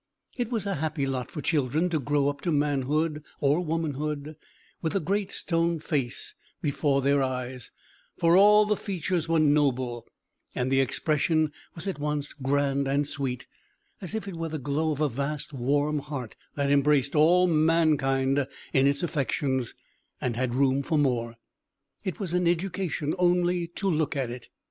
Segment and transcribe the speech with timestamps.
[0.35, 4.35] It was a happy lot for children to grow up to manhood or womanhood
[4.81, 7.69] with the Great Stone Face before their eyes,
[8.17, 10.07] for all the features were noble,
[10.55, 13.45] and the expression was at once grand and sweet,
[14.01, 18.47] as if it were the glow of a vast, warm heart, that embraced all mankind
[18.73, 19.75] in its affections,
[20.19, 21.35] and had room for more.
[22.03, 24.47] It was an education only to look at it.